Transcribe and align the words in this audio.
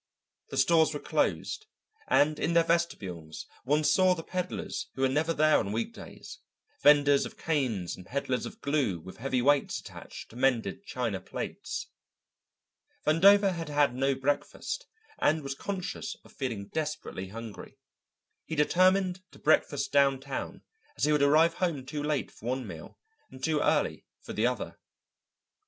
The 0.49 0.57
stores 0.57 0.95
were 0.95 0.99
closed 0.99 1.67
and 2.07 2.39
in 2.39 2.53
their 2.53 2.63
vestibules 2.63 3.45
one 3.65 3.83
saw 3.83 4.15
the 4.15 4.23
peddlers 4.23 4.87
who 4.95 5.03
were 5.03 5.07
never 5.07 5.31
there 5.31 5.59
on 5.59 5.71
week 5.71 5.93
days, 5.93 6.39
venders 6.81 7.23
of 7.23 7.37
canes 7.37 7.95
and 7.95 8.03
peddlers 8.03 8.47
of 8.47 8.61
glue 8.61 8.99
with 8.99 9.17
heavy 9.17 9.43
weights 9.43 9.79
attached 9.79 10.31
to 10.31 10.35
mended 10.35 10.83
china 10.87 11.19
plates. 11.21 11.85
Vandover 13.05 13.53
had 13.53 13.69
had 13.69 13.93
no 13.93 14.15
breakfast 14.15 14.87
and 15.19 15.43
was 15.43 15.53
conscious 15.53 16.15
of 16.25 16.33
feeling 16.33 16.69
desperately 16.69 17.27
hungry. 17.27 17.77
He 18.47 18.55
determined 18.55 19.21
to 19.33 19.37
breakfast 19.37 19.91
downtown, 19.91 20.63
as 20.97 21.03
he 21.03 21.11
would 21.11 21.21
arrive 21.21 21.53
home 21.53 21.85
too 21.85 22.01
late 22.01 22.31
for 22.31 22.47
one 22.47 22.65
meal 22.65 22.97
and 23.29 23.43
too 23.43 23.59
early 23.59 24.05
for 24.23 24.33
the 24.33 24.47
other. 24.47 24.79